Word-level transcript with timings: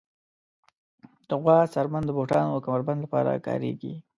د 1.27 1.29
غوا 1.41 1.57
څرمن 1.73 2.03
د 2.05 2.11
بوټانو 2.17 2.53
او 2.53 2.61
کمر 2.65 2.81
بند 2.87 2.99
لپاره 3.05 3.43
کارېږي. 3.47 3.93